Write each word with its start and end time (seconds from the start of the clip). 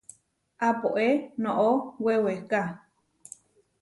Aʼpóe 0.67 1.07
noʼó 1.43 1.69
weweká. 2.03 2.61